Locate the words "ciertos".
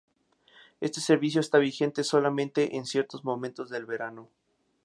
2.87-3.23